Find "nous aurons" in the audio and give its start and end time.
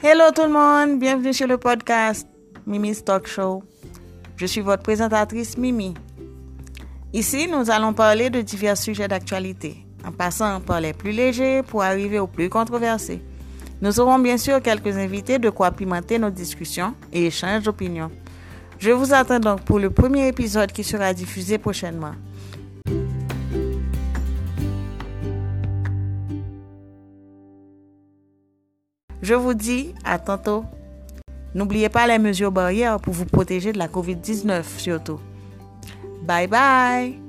13.82-14.20